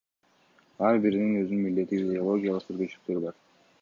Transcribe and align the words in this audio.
Ар 0.87 1.01
биринин 1.03 1.37
өзүнүн 1.43 1.61
милдети, 1.67 2.01
физиологиялык 2.07 2.75
өзгөчөлүктөрү 2.77 3.23
бар. 3.29 3.39